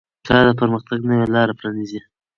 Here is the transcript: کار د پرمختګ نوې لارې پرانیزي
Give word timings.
کار 0.27 0.43
د 0.49 0.51
پرمختګ 0.59 0.99
نوې 1.09 1.27
لارې 1.35 1.53
پرانیزي 1.59 1.99